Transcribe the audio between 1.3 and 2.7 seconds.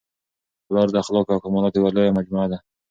او کمالاتو یوه لویه مجموعه ده.